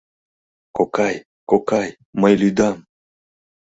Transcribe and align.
—Кокай, 0.77 1.15
кокай, 1.49 1.87
мый 2.21 2.33
лӱдам! 2.41 2.77